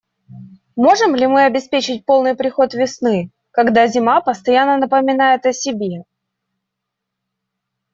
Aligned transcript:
Можем 0.75 1.15
ли 1.15 1.27
мы 1.27 1.43
обеспечить 1.45 2.05
полный 2.05 2.33
приход 2.33 2.73
весны, 2.73 3.29
когда 3.51 3.85
зима 3.85 4.19
постоянно 4.21 4.79
напоминает 4.79 5.45
о 5.45 5.53
себе? 5.53 6.05